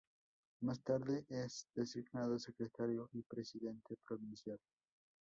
Más 0.61 0.81
tarde, 0.81 1.25
es 1.29 1.67
designado 1.75 2.39
Secretario 2.39 3.07
y 3.13 3.21
Presidente 3.21 3.97
Provincial. 4.03 4.57